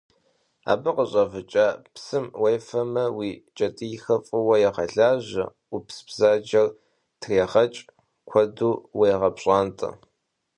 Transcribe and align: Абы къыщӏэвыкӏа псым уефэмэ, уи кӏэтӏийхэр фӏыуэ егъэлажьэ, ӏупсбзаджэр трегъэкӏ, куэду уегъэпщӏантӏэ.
Абы 0.71 0.89
къыщӏэвыкӏа 0.95 1.67
псым 1.93 2.25
уефэмэ, 2.41 3.05
уи 3.17 3.29
кӏэтӏийхэр 3.57 4.21
фӏыуэ 4.25 4.55
егъэлажьэ, 4.67 5.45
ӏупсбзаджэр 5.69 6.67
трегъэкӏ, 7.21 7.79
куэду 8.29 8.75
уегъэпщӏантӏэ. 8.99 9.89